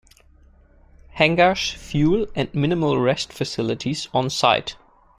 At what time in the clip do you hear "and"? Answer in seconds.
2.33-2.51